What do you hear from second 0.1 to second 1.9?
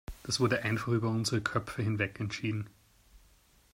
Das wurde einfach über unsere Köpfe